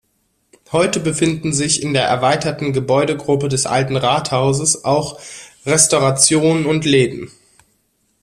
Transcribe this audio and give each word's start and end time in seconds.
Heute 0.71 0.99
befinden 0.99 1.53
sich 1.53 1.83
in 1.83 1.93
der 1.93 2.05
erweiterten 2.07 2.73
Gebäudegruppe 2.73 3.49
des 3.49 3.67
Alten 3.67 3.95
Rathauses 3.97 4.83
auch 4.83 5.19
Restaurationen 5.63 6.65
und 6.65 6.85
Läden. 6.85 7.29